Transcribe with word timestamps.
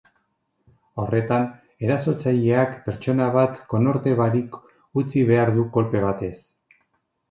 Horretan, 1.03 1.45
erasotzaileak 1.89 2.75
pertsona 2.89 3.29
bat 3.39 3.63
konorte 3.77 4.17
barik 4.25 4.61
utzi 5.05 5.27
behar 5.33 5.57
du 5.61 5.71
kolpe 5.79 6.07
batez. 6.11 6.37